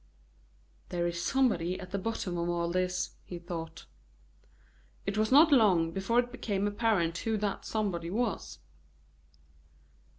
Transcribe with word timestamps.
There 0.89 1.05
is 1.05 1.21
somebody 1.23 1.79
at 1.79 1.91
the 1.91 1.99
bottom 1.99 2.35
of 2.35 2.49
all 2.49 2.71
this, 2.71 3.11
he 3.23 3.37
thought. 3.37 3.85
It 5.05 5.15
was 5.15 5.31
not 5.31 5.51
long 5.51 5.91
before 5.91 6.17
it 6.17 6.31
became 6.31 6.65
apparent 6.67 7.19
who 7.19 7.37
that 7.37 7.65
somebody 7.65 8.09
was. 8.09 8.57